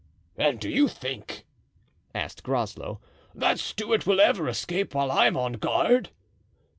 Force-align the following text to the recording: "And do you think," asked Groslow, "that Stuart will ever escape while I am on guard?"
"And 0.35 0.59
do 0.59 0.67
you 0.67 0.87
think," 0.87 1.45
asked 2.15 2.41
Groslow, 2.41 2.99
"that 3.35 3.59
Stuart 3.59 4.07
will 4.07 4.19
ever 4.19 4.49
escape 4.49 4.95
while 4.95 5.11
I 5.11 5.27
am 5.27 5.37
on 5.37 5.53
guard?" 5.53 6.09